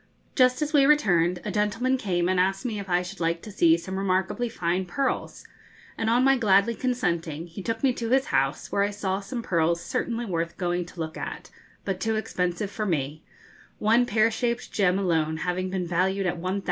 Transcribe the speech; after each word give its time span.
Just 0.33 0.63
as 0.63 0.73
we 0.73 0.87
returned, 0.87 1.39
a 1.45 1.51
gentleman 1.51 1.95
came 1.95 2.27
and 2.27 2.39
asked 2.39 2.65
me 2.65 2.79
if 2.79 2.89
I 2.89 3.03
should 3.03 3.19
like 3.19 3.43
to 3.43 3.51
see 3.51 3.77
some 3.77 3.99
remarkably 3.99 4.49
fine 4.49 4.83
pearls, 4.87 5.45
and 5.95 6.09
on 6.09 6.23
my 6.23 6.35
gladly 6.39 6.73
consenting, 6.73 7.45
he 7.45 7.61
took 7.61 7.83
me 7.83 7.93
to 7.93 8.09
his 8.09 8.25
house, 8.33 8.71
where 8.71 8.81
I 8.81 8.89
saw 8.89 9.19
some 9.19 9.43
pearls 9.43 9.79
certainly 9.79 10.25
worth 10.25 10.57
going 10.57 10.87
to 10.87 10.99
look 10.99 11.17
at, 11.17 11.51
but 11.85 11.99
too 11.99 12.15
expensive 12.15 12.71
for 12.71 12.87
me, 12.87 13.21
one 13.77 14.07
pear 14.07 14.31
shaped 14.31 14.71
gem 14.71 14.97
alone 14.97 15.37
having 15.37 15.69
been 15.69 15.85
valued 15.85 16.25
at 16.25 16.39
1,000_l_. 16.41 16.59